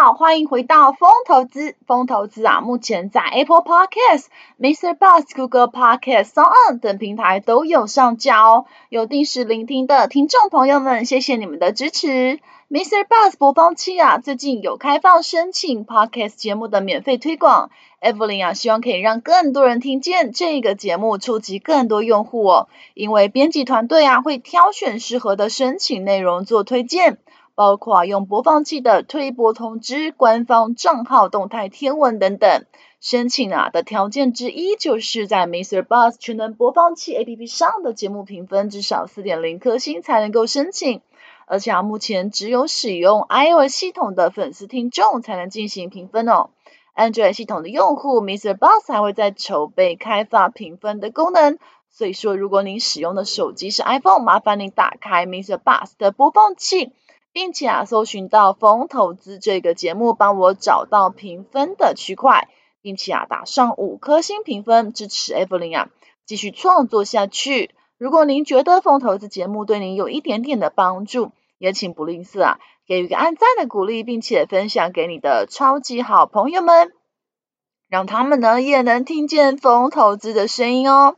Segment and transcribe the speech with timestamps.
[0.00, 1.74] 好，欢迎回到风投资。
[1.84, 4.96] 风投资啊，目前在 Apple Podcast、Mr.
[4.96, 8.66] Bus、Google Podcast、s o n 等平台都有上架哦。
[8.90, 12.38] 有定时聆听的听众朋友们，谢谢你们的支持。
[12.70, 13.08] Mr.
[13.08, 17.70] Bus 播放器啊，最近有开放申请 Podcast 节目的免费推广。
[18.00, 22.68] Evelyn 啊，希望可以让更多人听见这个节目，触及更多用户哦。
[22.94, 27.18] 因为编辑团队啊，会挑选适合的申请内容做推荐。
[27.58, 32.64] 包括用播放器的推播通知、官方账号动态贴文等等。
[33.00, 41.00] 申请啊的条件之一，就是在 Mister Bus 全能播放器 APP 上的节目评分至少四点零颗星才能够申请。
[41.46, 46.50] 而且啊，目前只有使用 iOS 系统的粉丝听众才能进行评分哦。
[46.94, 51.58] Android 系统的用户 miss Bus 还会在筹备开发评分的功能。
[51.90, 56.92] 所以说，如果您使用的手机是 iPhone，麻烦您打开 miss Bus 的播放器。
[57.38, 62.48] 并且啊，搜寻到“风投资”这个节目，帮我找到评分的区块，
[62.82, 65.88] 并且啊，打上五颗星评分，支持 Evelyn 啊，
[66.26, 67.70] 继续创作下去。
[67.96, 76.92] 如果您觉得“风投资”节目对您有一点点的帮助，也请不吝啬啊，给予个按赞的鼓励，并且分享给你的超级好朋友们，
[77.88, 81.14] 让他们呢也能听见“风投资”的声音哦。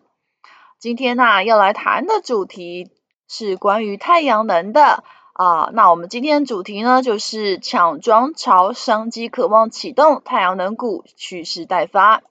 [0.78, 2.90] 今天呢、要来谈的主题
[3.26, 5.02] 是关于太阳能的。
[5.40, 12.22] 啊，那我们今天主题呢，就是抢装潮，商机渴望启动，太阳能股蓄势待发。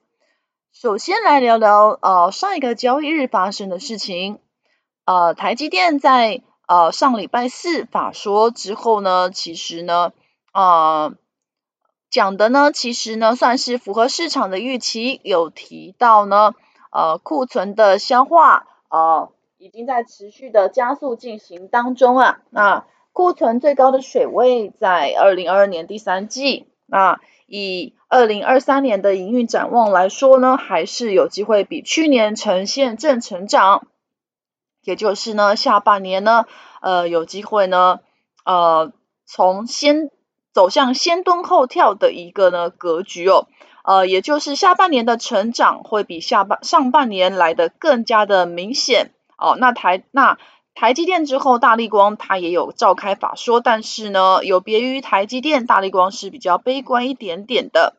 [0.72, 4.38] 首先来聊聊呃上一个交易日发生的事情。
[5.06, 10.12] 呃，台积电在呃上礼拜四法说之后呢，其实呢，
[10.52, 11.12] 呃
[12.10, 16.52] 讲的呢，其实呢算是符合市场的预期，有提到呢，
[16.92, 22.84] 呃库存的消化呃已经在持续的加速进行当中啊，那。
[23.12, 33.88] 库存最高的水位在二零二二年第三季，那以二零二三年的营运展望来说呢，还是有机会比去年呈现正成长，
[34.84, 36.46] 也就是呢下半年呢，
[36.80, 37.98] 呃有机会呢，
[38.44, 38.92] 呃
[39.26, 40.10] 从先
[40.52, 43.48] 走向先蹲后跳的一个呢格局哦，
[43.84, 49.10] 呃也就是下半年的成长会比下半上半年来得更加的明显。
[49.36, 50.38] 哦，那台那。
[50.80, 57.96] 台积电之后，大立光它也有召开法说，但是呢，有别于台积电，大立光是比较悲观一点点的，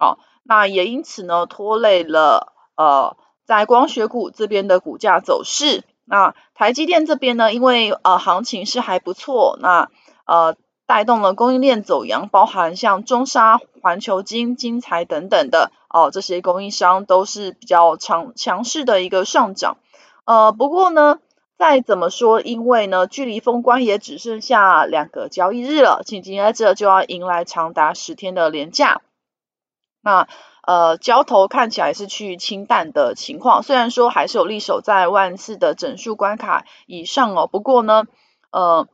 [0.00, 5.84] 哦，那也因此呢，拖累了呃，在光学股这边的股价走势。
[6.06, 9.90] 那台积电这边呢，因为呃行情是还不错，那
[10.24, 10.56] 呃
[10.86, 19.76] 带动了供应链走扬，包含像中沙、环球晶、晶材等等的哦，这些供应商都是比较强强势的一个上涨。
[20.24, 21.18] 呃，不过呢。
[21.58, 29.00] 再怎么说，因为呢，距离封关也只剩下两个交易日了，紧接着就要迎来长达十天的连假。
[30.00, 30.26] 那
[30.66, 37.46] 呃，交投看起来是趋于清淡的情况，虽然说还是有力守在万四的整数关卡以上哦。
[37.46, 38.04] 不过呢，
[38.50, 38.88] 呃，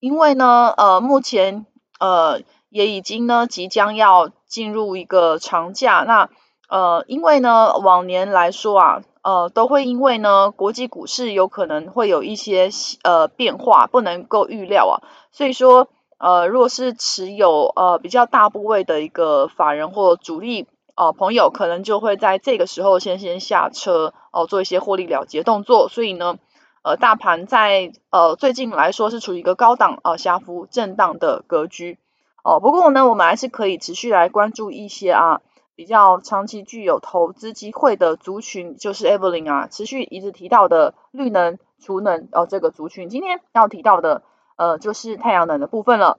[0.00, 1.66] 因为呢，呃，目前
[2.00, 2.40] 呃
[2.70, 6.28] 也已经呢即将要进入一个长假，那
[6.68, 9.02] 呃，因为呢往年来说啊。
[9.24, 12.68] 呃，都会因为呢，国际股市有可能会有一些
[13.02, 14.94] 呃变化，不能够预料啊。
[15.32, 15.88] 所以说，
[16.18, 25.88] 呃，如果是持有呃比较大部位的一个法人或主力呃朋友，可能就会在这个时候先先下车哦，呃，做一些获利了结动作。
[25.88, 26.36] 所以呢，
[26.82, 31.98] 呃，大盘在呃最近来说是处于一个高档呃小幅震荡的格局
[32.42, 32.60] 哦，呃。
[32.60, 35.40] 不过呢，我们还是可以持续来关注一些啊。
[35.76, 43.08] 比较长期具有投资机会的族群，就是 Evelyn 啊，持续一直提到的绿能、储能哦，这个族群。
[43.08, 44.22] 今天要提到的
[44.56, 46.18] 呃，就是太阳能的部分了。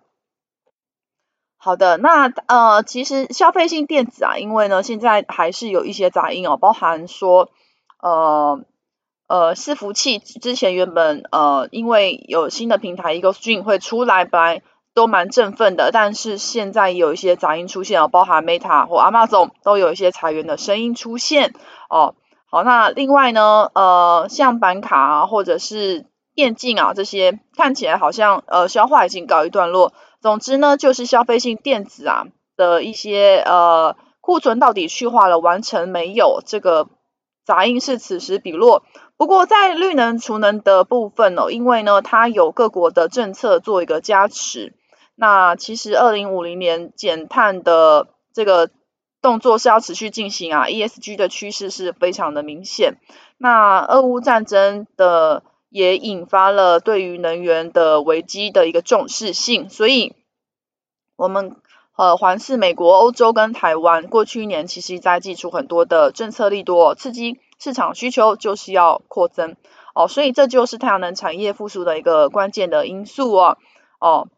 [1.58, 7.50] 好的，那呃，其实消费性电子啊，因为呢，现在还是有一些杂音哦，包含说
[8.02, 8.64] 呃
[9.28, 14.62] 呃伺服器之前原本呃因为有新的平台 Ecostream 会出来，本来
[14.96, 21.54] 都蛮振奋的，但是现在有一些杂音出现哦，包含 Meta 或 Amazon 都有一些裁员的声音出现
[21.90, 22.16] 哦。
[22.50, 29.92] 好，那另外呢，呃，像板卡啊，或者是电竞啊这些，看起来好像呃消化已经告一段落。
[30.22, 36.42] 总之呢，就是消费性电子啊的一些呃库存到底去化了完成没有？
[36.46, 36.88] 这个
[37.46, 38.84] 杂音是此时彼落。
[39.18, 44.74] 不过在绿能储能的部分哦，因为呢它有各国的政策做一个加持，
[45.16, 48.70] 那其实二零五零年减碳的这个
[49.22, 52.98] 动作是要持续进行啊，ESG 的趋势是非常的明显。
[53.38, 55.44] 那俄乌战争的。
[55.70, 60.16] 也引发了对于能源的危机的一个重视性，所以
[61.18, 61.58] 我们
[61.98, 69.58] 呃环视美国、欧洲跟台湾，过去一年其实在祭出很多的政策利多，刺激市场需求，就是要扩增
[69.94, 73.58] 哦，所以这就是太阳能产业复苏的一个关键的因素哦
[74.00, 74.30] 哦。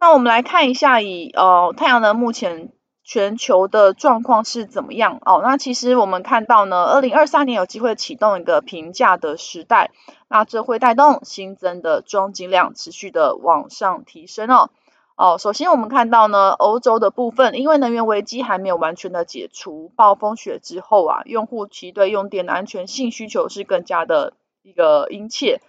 [0.00, 2.70] 那我们来看一下以，呃太阳能目前。
[3.10, 5.18] 全球的状况是怎么样？
[5.24, 9.92] 哦，那其实我们看到呢，二零二三年有机会启动一个平价的时代，
[10.28, 14.68] 那这会带动新增的装机量持续的往上提升哦。
[15.16, 25.62] 哦，首先我们看到呢，欧洲的部分，因为能源危机还没有完全的解除，暴风雪之后啊，用户其对用电的安全性需求是更加的一个殷切。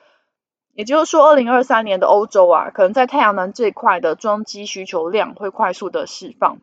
[0.73, 6.59] 也就是说，二零二三年的欧洲啊，可能在太阳能这一块的装机需求量会快速的释放。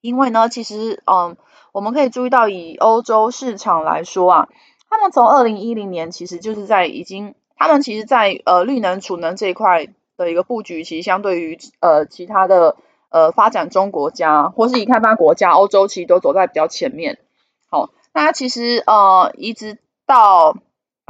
[0.00, 1.36] 因为呢，其实，嗯，
[1.72, 4.48] 我们可以注意到，以欧洲市场来说啊，
[4.88, 9.86] 他们从二零一零年其实就是在已经，他们其实在呃绿能储能这一块
[10.16, 12.76] 的一个布局，其实相对于呃其他的
[13.10, 17.18] 呃发展中国家或是已开发国家，欧洲其实都走在比较前面。
[17.68, 20.56] 好，那其实呃一直到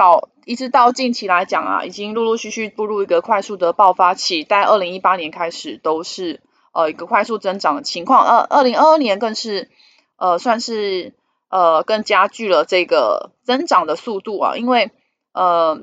[0.01, 6.41] 到一直到近期来讲啊，已经陆陆续续步入一个快速的爆发期，在二零一八年开始都是。
[6.73, 9.69] 呃，一个快速增长的情况，二二零二二年更是
[10.15, 11.13] 呃算是
[11.49, 14.89] 呃更加剧了这个增长的速度啊，因为
[15.33, 15.81] 呃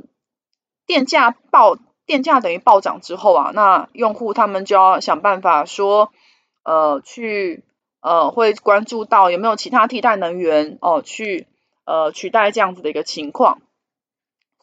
[0.87, 1.77] 电价暴
[2.07, 6.11] 电价等于暴涨之后啊，那用户他们就要想办法说
[6.65, 7.65] 呃去
[8.01, 11.47] 呃会关注到有没有其他替代能源哦、去
[11.85, 13.61] 呃取代这样子的一个情况，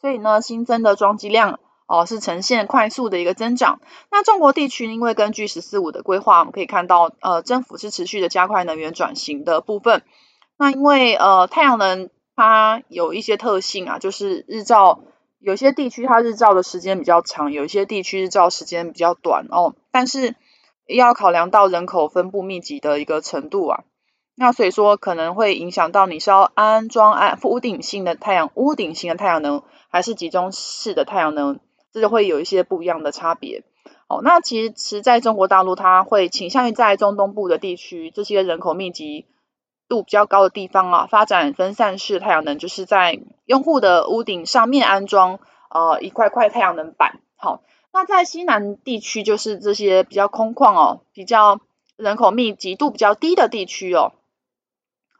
[0.05, 1.59] 所以呢新增的装机量。
[1.87, 3.79] 哦，是呈现快速的一个增长。
[4.11, 10.03] 那中国地区，因为根据“十四五”的规划，我们可以看到，呃，政府是持续的加快能源转型的部分。
[10.57, 15.01] 那因为呃，太阳能它有一些特性啊，就是日照，
[15.39, 19.75] 有些地区它日照的时间比较长，有一些地区日照时间比较短哦。
[19.91, 20.35] 但是
[20.87, 23.83] 要考量到人口分布密集的一个程度啊，
[24.35, 31.59] 那所以说可能会影响到你是要安装安屋顶型的太阳屋顶型的太阳能，还是集中式的太阳能。
[31.93, 33.63] 这就会有一些不一样的差别。
[34.09, 39.27] 哦，那其实，其实在中国大陆，它会倾向于在中东部的地区，这些人口密集
[39.87, 45.39] 度比较高的地方啊，发展分散式太阳能，就是在用户的屋顶上面安装
[45.69, 47.21] 呃一块块太阳能板。
[47.37, 47.61] 好，
[47.93, 51.61] 那在西南地区，就是这些比较空旷哦，比较
[51.95, 54.11] 人口密集度比较低的地区哦，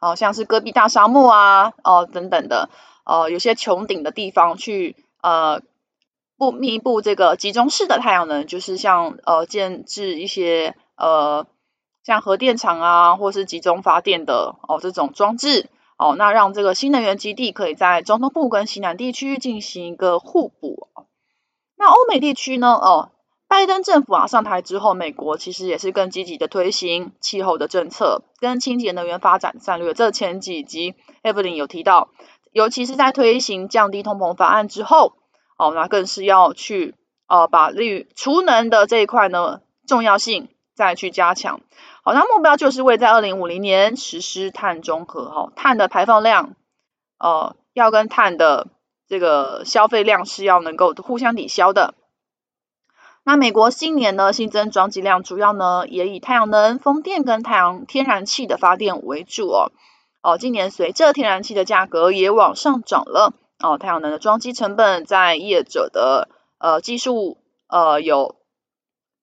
[0.06, 2.70] 好像是戈壁大沙漠啊，哦等等的，
[3.06, 5.62] 呃，有些穹顶的地方去呃。
[6.38, 11.48] 不密布这个集中式的太阳能，就是像呃建置一些呃
[12.04, 20.90] 像核电厂啊，或是集中发电的哦这种装置哦，那让这个新能源基地可以在中东部跟西南地区进行一个互补。
[21.78, 22.74] 那欧美地区呢？
[22.74, 23.12] 哦，
[23.56, 29.94] 拜登政府啊上台之后，美国其实也是更积极的推行气候的政策跟清洁能源发展战略。
[29.94, 30.94] 这前几集
[31.24, 32.10] Evelyn 有提到，
[32.52, 35.14] 尤其是在推行降低通膨法案之后。
[35.58, 36.96] 哦，那更是要去
[37.30, 41.62] 呃把绿储能的这一块呢重要性再去加强。
[42.04, 45.30] 好，那目标就是为在二零五零年实施碳中和。
[45.30, 46.56] 哈、哦，碳的排放量
[47.20, 48.68] 呃要跟碳的
[49.08, 51.94] 这个消费量是要能够互相抵消的。
[53.28, 59.72] 那美国新年呢新增装机量主要呢也以太阳能、风电跟太阳天然气的发电为主哦。
[60.22, 63.34] 哦，今年随着天然气的价格也往上涨了。
[63.60, 66.30] 哦，太阳能的装机成本在业者的
[66.60, 68.36] 呃技术呃有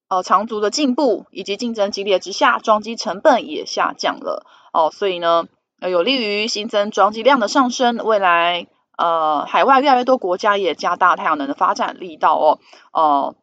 [0.09, 4.45] 呃长足的进步，以及竞争激烈之下，装机成本也下降了。
[4.73, 5.47] 哦，所以呢，
[5.81, 7.99] 有利于新增装机量的上升。
[7.99, 8.67] 未来
[8.97, 12.59] 呃，海外越来越多国家也加大太阳能的发展力道哦。
[12.93, 13.37] 哦、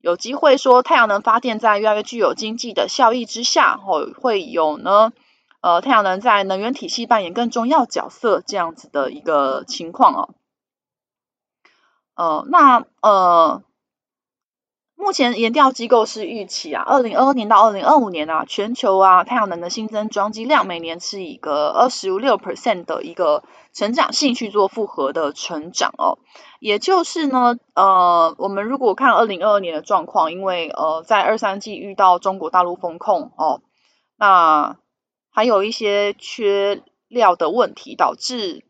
[0.00, 5.12] 有机会说太阳能发电在越来越具有经济的效益之下，哦，会有呢，
[5.60, 10.34] 呃，太阳能在能源体系扮演更重要角色这样子的一个情况哦。
[12.14, 13.62] 呃，那呃。
[15.00, 23.42] 目前研调机构是预期啊，二零二二年到二零二五年啊，全球啊太阳能的新增装机量每年是一个二十六 percent 的一个
[23.72, 26.18] 成长性去做复合的成长哦。
[26.60, 33.62] 也就是呢，呃，我们如果看二零二二年的状况，因为呃在二三季遇到中国大陆封控哦，
[34.18, 34.76] 那
[35.30, 38.66] 还有一些缺料的问题，导致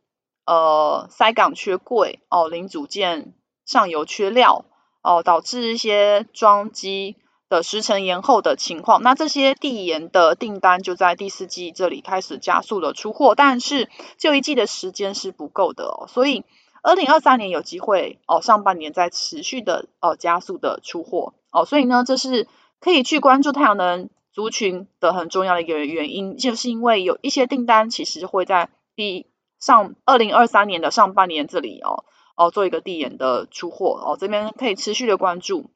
[0.46, 3.34] 呃塞港缺柜哦，零组件
[3.66, 4.64] 上游缺料。
[5.02, 7.16] 哦，导致一些装机
[7.48, 9.02] 的时程延后的情况。
[9.02, 13.88] 那这些递延的订单就在第四季这里开始加速了出货，但是
[14.18, 16.06] 就一季的时间是不够的哦。
[16.06, 16.44] 所以
[16.82, 21.64] 二零二三年有机会哦，上半年在持续的哦加速的出货哦。
[21.64, 22.46] 所以呢，这是
[22.78, 29.26] 可以去关注太阳能族群的很重要的一个原因，就是因为有一些订单其实会在第
[29.58, 32.04] 上二零二三年的上半年这里哦。
[32.40, 35.68] 哦，做一个递延的出货哦，这边可以持续的关注。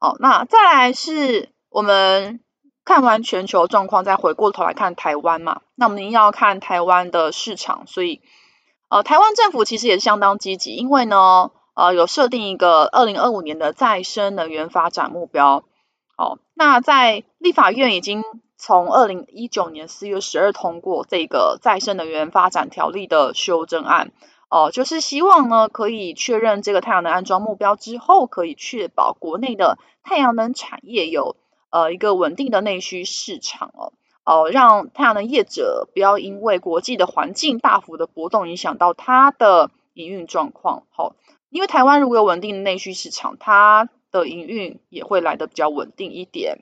[0.00, 2.40] 哦，那再来是我们
[2.82, 5.60] 看完全球状况，再回过头来看台湾嘛。
[5.74, 8.22] 那我们要看台湾的市场，所以
[8.88, 15.62] 呃，台湾政府其实也是相当积极，因为呢，呃，有设定一个二零二五年的再生能源发展目标。
[16.16, 18.24] 哦，那在立法院已经
[18.56, 24.10] 从二零一九年四月十二通过这个再生能源发展条例的修正案。
[24.52, 31.36] 哦，就是希望呢，可以确认这个太阳能安装目标之后，可以确保国内的太阳能产业有
[31.70, 33.94] 呃一个稳定的内需市场哦，
[34.26, 40.82] 哦，让太阳能业者不要因为国际的环境大幅的波动，影响到它的营运状况。
[40.90, 41.16] 好、
[41.48, 46.58] 因为台湾如果有稳定的内需市场，它的营运也会来得比较稳定一点。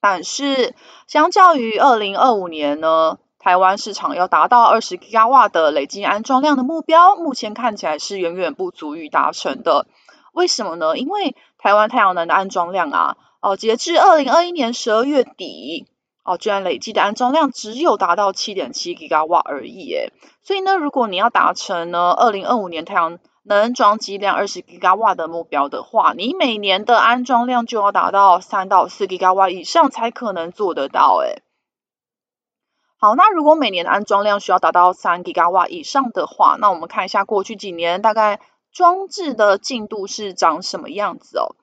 [0.00, 0.74] 但是，
[1.06, 9.86] 相较于二零二五年呢，台湾市场要达到二十吉瓦的累计安装量的目标，目前看起来是远远不足以达成的。
[10.32, 10.98] 为什么呢？
[10.98, 15.86] 因为台湾太阳能的安装量啊，哦，截至二零二一年十二月底，
[16.24, 19.88] 哦，居然累计的安装量只有达到七点七吉瓦而已。
[19.92, 31.20] 诶，所以呢，如果你要达成呢二零二五年太阳能装机量二十吉瓦的目标的话，你每年的安装量就要达到三到四吉瓦以上才可能做得到。
[31.22, 31.42] 诶。
[33.00, 38.40] 好，那如果每年的安装量需要达到三吉瓦以上的话，那我们看一下过去几年大概
[38.72, 41.54] 装置的进度是长什么样子哦。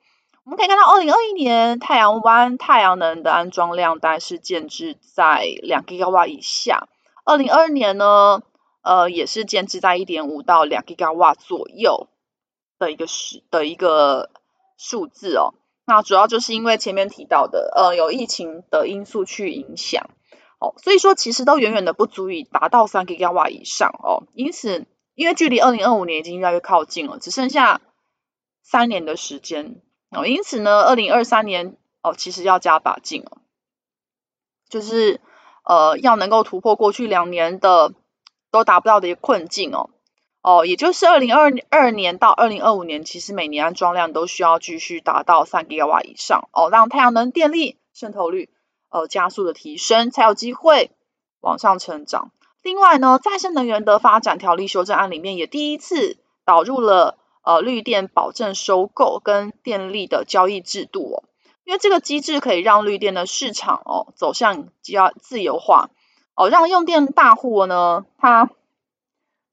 [0.44, 6.88] 我们可以看到，二零二一年太阳湾太阳能的安装量大概是建置在两吉瓦以下，
[7.26, 8.40] 二零二二年呢，
[8.80, 12.08] 呃，也是建置在一点五到两吉瓦左右
[12.78, 14.30] 的一个数的一个
[14.78, 15.52] 数字哦。
[15.84, 20.08] 那主要就是因为前面提到的，呃，有疫情的因素去影响。
[20.78, 27.80] 所以说其实都远远的不足以达到三吉瓦以上哦，因此因为距离二零二五年已经越来越靠近了，只剩下
[28.62, 29.80] 三年的时间
[30.10, 33.38] 哦，因此呢，二零二三年哦，其实要加把劲哦，
[34.68, 35.20] 就是
[35.64, 37.94] 呃要能够突破过去两年的
[38.50, 39.90] 都达不到的一个困境哦，
[40.42, 48.50] 哦，也就是二零二二年到二零二五年，其实每年安装量都需要继续达到三吉瓦以上哦，让太阳能电力渗透率。
[48.88, 50.90] 呃，加速的提升才有机会
[51.40, 52.30] 往上成长。
[52.62, 61.22] 另外呢，再生能源的发展条例修正案里面也第一次导入了呃绿电保证收购跟电力的交易制度哦，
[61.64, 65.90] 因为这个机制可以让绿电的市场哦走向比较自由化
[66.34, 68.50] 哦，让用电大户呢，它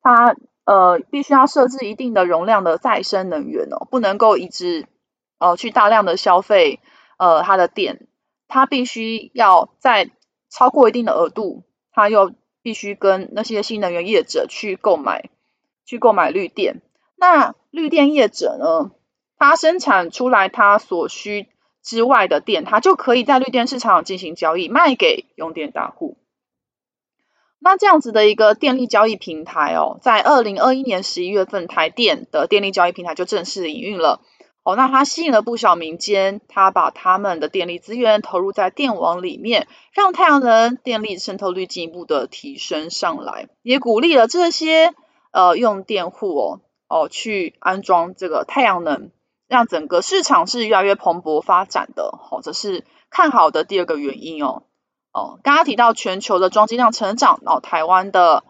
[0.02, 0.36] 它
[0.66, 4.88] 呃必须要设置一定的容量的再生能源哦，不能够一直
[5.38, 6.80] 呃去大量的消费
[7.18, 8.08] 呃它的电。
[8.54, 10.12] 它必须要在
[10.48, 15.32] 超过一定的额度，它又必须跟那些新能源业者去购买，
[15.88, 16.84] 去购买绿电。
[17.16, 18.92] 那绿电业者呢，
[19.40, 21.48] 它生产出来它所需
[21.82, 26.20] 之外的电，它就可以在绿电市场进行交易，卖给用电大户。
[27.58, 34.22] 那这样子的一个电力交易平台哦，在二零二一年十一月份，台电的电力交易平台就正式营运了。
[34.64, 44.94] 哦，那它吸引了不少民间，它把他们的电力资源投入在电网里面，让太阳能电力渗透率进一步的提升上来，也鼓励了这些
[45.32, 49.12] 呃用电户哦哦去安装这个太阳能，
[49.50, 52.18] 让整个市场是越来越蓬勃发展的。
[52.18, 54.64] 好、哦，这是看好的第二个原因哦。
[55.12, 58.46] 哦，刚刚提到全球的装机量成长，然后台湾的。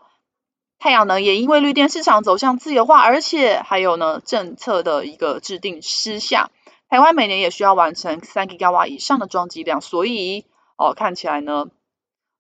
[0.84, 6.52] 太阳能也因为绿电市场走向自由化，而且还有呢政策的一个制定之下，
[6.90, 11.68] 台湾每年也需要完成三吉瓦以上的装机量，所以哦，看起来呢，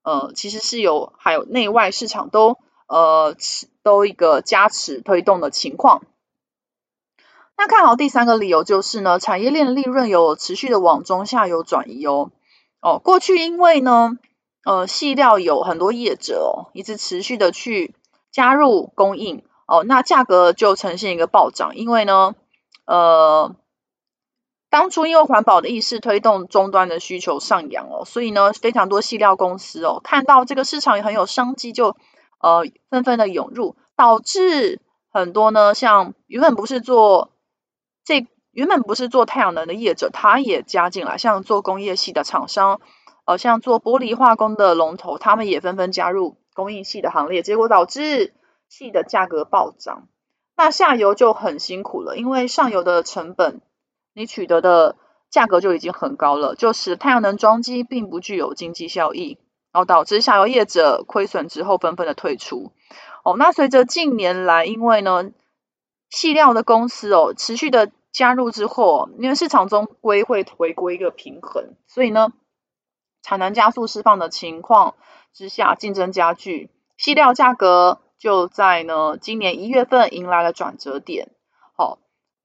[0.03, 2.57] 呃，其实是有还有内外市场都
[2.89, 3.33] 呃
[3.81, 6.01] 都一个加持推动的情况。
[7.55, 12.31] 那看好第三个理由就是呢，产业链的利润有持续的往中下游转移哦。
[12.81, 14.17] 哦，过去因为呢，
[14.65, 17.95] 呃，细料有很多业者哦，一直持续的去
[18.34, 21.78] 加入供应哦，那价格就呈现一个暴涨。
[21.78, 22.36] 因为呢，
[22.86, 23.56] 呃，
[24.70, 31.96] 当初因为环保的意识推动终端的需求上扬哦，所以呢，非常多细料公司哦，看到这个市场也很有商机，就
[32.40, 37.30] 呃纷纷的涌入，导致很多呢，像原本不是做
[38.04, 42.82] 这原本不是做太阳能的业者，他也加进来，像做工业系的厂商，
[43.25, 48.33] 呃，像做玻璃化工的龙头，他们也纷纷加入供应系的行列，结果导致
[48.69, 50.07] 系的价格暴涨。
[50.55, 53.62] 那下游就很辛苦了，因为上游的成本
[54.13, 54.95] 你取得的
[55.29, 59.38] 价格就已经很高了，就使太阳能装机并不具有经济效益，
[59.72, 62.72] 然后导致下游业者亏损之后纷纷的退出。
[63.24, 65.31] 哦，那随着近年来，因为呢。
[66.15, 72.33] 矽料的公司哦，持续的加入之后，因为市场终归会回归一个平衡，所以呢，
[73.24, 74.93] 产能加速释放的情况
[75.34, 81.32] 之下，竞争加剧，细料价格就在呢今年一月份迎来了转折点。
[81.75, 82.00] 好，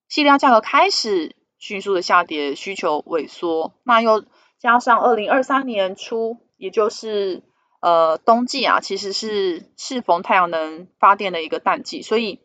[0.09, 4.25] 细料价格开始迅速的下跌，需求萎缩，那又
[4.59, 7.43] 加上二零二三年初，也就是
[7.81, 12.41] 呃冬季啊，其实是适逢太阳能发电的一个淡季，所以。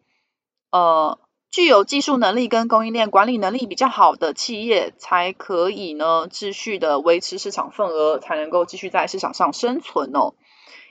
[0.76, 1.20] 呃，
[1.53, 10.33] 具有技术能力跟供应链管理能力比较好的企业，才可以呢，继续的维持市场份额，才能够继续在市场上生存哦。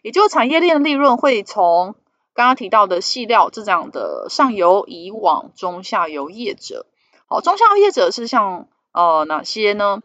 [0.03, 1.97] 也就产业链的利润会从
[2.33, 6.87] 刚刚提到的细料这样的上游移往中下游业者。
[7.27, 10.01] 好，中下游业者是像呃哪些呢？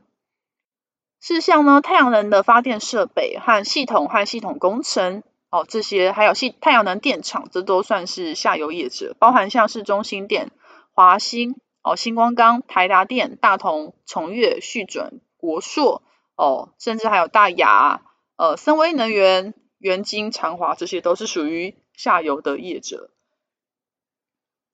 [1.22, 5.22] 是像呢太阳能的发电设备和系统和系统工程。
[5.50, 10.52] 哦，这些还有系太阳能电厂，这都算是下游业者，包含像是中兴电、
[10.94, 16.04] 华兴、哦新光钢、台达电、大同、崇越、旭准、国硕，
[16.36, 18.02] 哦，甚至还有大亚、
[18.36, 23.12] 呃森威能源、元晶、长华，这些都是属于下游的业者。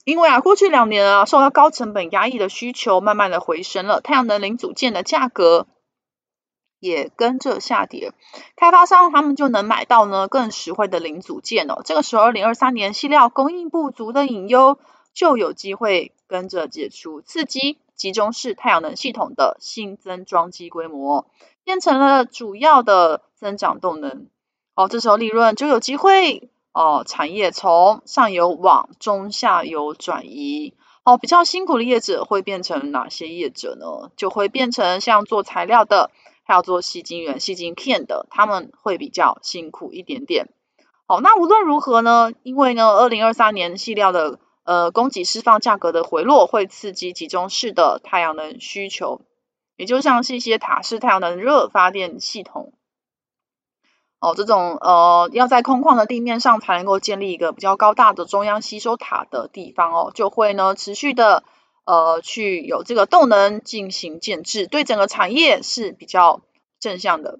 [0.05, 5.67] 因为啊，过去两年啊，受到高成本压抑的需求，慢慢的回升了，太阳能零组件的价格。
[6.83, 8.11] 也跟着下跌，
[8.57, 11.81] 开发商他们就能买到呢更实惠的零组件哦。
[11.85, 14.77] 这个时候，二零二三年矽料供应不足的隐忧
[15.13, 21.25] 就有机会跟着解除，刺激集中式太阳能系统的新增装机规模，
[21.63, 24.27] 变成了主要的增长动能。
[24.75, 30.73] 哦，这时候利润就有机会哦，产业从上游往中下游转移。
[31.05, 34.11] 哦，比较辛苦的业者会变成哪些业者呢？
[34.17, 36.11] 就会变成像做材料的。
[36.53, 40.49] 还要做矽晶圆、矽晶片的，他们会比较辛苦一点点。
[41.07, 49.21] 好，那无论如何呢，因为呢，二零二三年矽料的呃供给释放价格的回落，会刺激集中式的太阳能需求，
[49.77, 52.73] 也就像是一些塔式太阳能热发电系统。
[54.19, 61.43] 哦，这种呃要在空旷的地面上才能够建立一个比较高大的中央吸收塔的地方哦，就会呢持续的。
[61.85, 66.41] 呃，去有这个动能进行建制，对整个产业是比较
[66.79, 67.39] 正向的。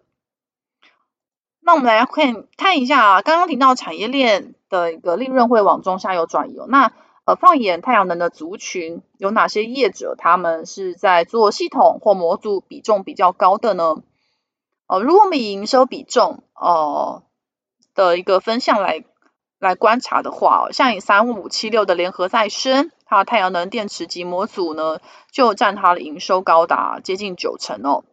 [1.62, 6.58] 那我们来看看一下啊，刚刚提到产业链的一个利润会往中下游转移。
[6.67, 6.91] 那
[7.25, 14.03] 呃，放眼太阳能的族群，有哪些业者他们是在做系统或模组比重比较高的呢？
[14.88, 17.23] 呃，如果我们以营收比重呃
[17.95, 19.06] 的一个分项来
[19.58, 22.91] 来观察的话，像以三五七六的联合再生。
[23.13, 24.99] 它太阳能电池及模组呢，
[25.32, 28.04] 就占它的营收高达接近九成哦。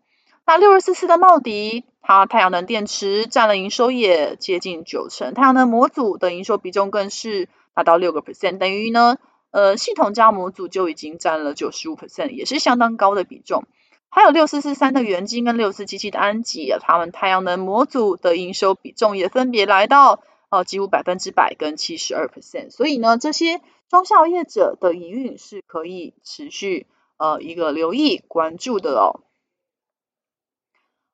[0.47, 9.17] 那六二四四的茂迪，它太阳能电池占了营收也接近九成，太阳能模组的营收比重更是达到六个 percent，等于呢，
[9.53, 13.65] 呃，系统加模组就已经占了九十五 percent，也是相当高的比重。
[14.11, 23.63] 还有六四四三的元晶跟六四七七的安吉，他们太阳能模组的营收比重也分别来到呃几乎百分之百跟七十二 percent，所以呢，这些。
[23.91, 29.19] 中小业者的营运是可以持续呃一个留意关注的哦。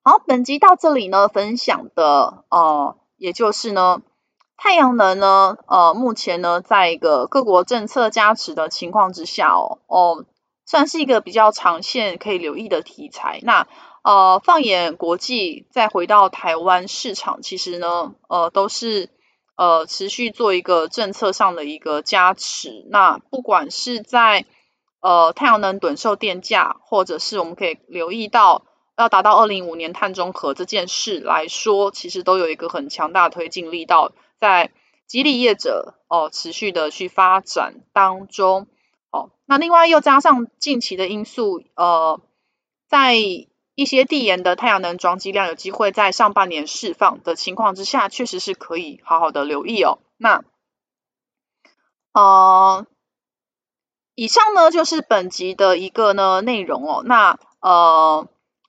[0.03, 4.03] 好，本集到这里呢，分享的呃也就是呢，
[4.59, 10.27] 太阳能呢呃目前呢在一个各国政策加持的情况之下哦哦，
[10.67, 13.41] 算是一个比较长线可以留意的题材。
[13.43, 13.67] 那
[14.03, 19.09] 呃放眼国际，再回到台湾市场，其实呢呃都是。
[19.57, 22.87] 呃，持续做一个政策上的一个加持。
[22.91, 24.45] 那不管是在
[25.01, 28.67] 呃太阳能趸售电价，或者是我们可以留意到
[28.97, 34.71] 要达到二零五年碳中和这件事来说，其实都有一个很强大推进力道，在
[35.07, 38.67] 激励业者哦、持续的去发展当中。
[39.11, 42.21] 哦，那另外又加上近期的因素，呃，
[42.89, 43.17] 在
[43.77, 49.99] 一些递延的太阳能装机量有机会在上半年释放的情况之下，确实是可以好好的留意哦。
[50.17, 50.43] 那，
[52.13, 52.87] 呃，
[54.17, 57.03] 以上呢就是本集的一个呢内容哦。
[57.05, 58.27] 那呃，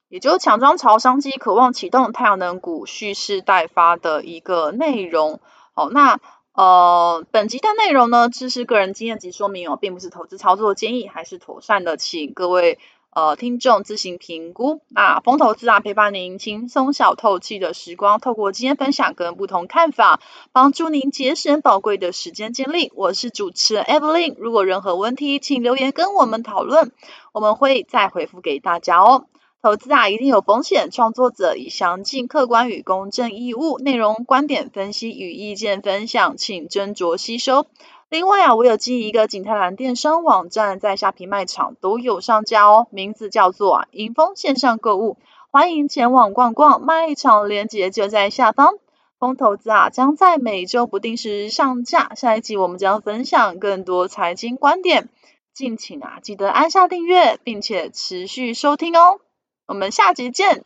[0.10, 5.40] 也就是强装潮商机渴望启动太阳能股蓄势待发的一个内容。
[5.74, 6.20] 哦，那。
[6.54, 12.80] 呃，本集的内容呢，只是个人经验及说明哦，并不是投资操作建议，还是妥善的，请各位
[13.18, 14.82] 呃听众自行评估。
[14.90, 20.20] 那风投资啊，陪伴您轻松小透气的时光，透过今天分享跟不同看法，
[20.52, 22.92] 帮助您节省宝贵的时间精力。
[22.94, 26.92] 我是主持人 Evelyn，如果任何问题，请留言跟我们讨论，
[27.32, 29.26] 我们会再回复给大家哦。
[29.64, 30.92] 投资啊，一定有风险。
[30.92, 37.66] 创作者以详尽、客观与公正义务，内容、观点分析与意见分享，请斟酌吸收。
[38.10, 45.18] 另外啊，我有经营一个景泰蓝电商网站，在虾皮卖场都有上架哦，名字叫做啊莹丰线上购物，
[45.52, 46.82] 欢迎前往逛逛。
[46.82, 48.76] 卖场链接就在下方。
[49.20, 52.14] 风投资啊，将在每周不定时上架。
[52.16, 55.10] 下一集我们将分享更多财经观点，
[55.54, 59.20] 敬请啊记得按下订阅，并且持续收听哦。
[59.66, 60.64] 我们下集见。